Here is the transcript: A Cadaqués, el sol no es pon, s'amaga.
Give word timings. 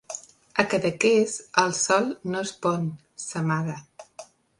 A 0.61 0.63
Cadaqués, 0.69 1.35
el 1.63 1.75
sol 1.79 2.07
no 2.31 2.41
es 2.47 2.53
pon, 2.65 2.87
s'amaga. 3.27 3.77